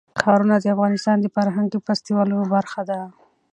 [0.21, 2.99] ښارونه د افغانستان د فرهنګي فستیوالونو برخه ده.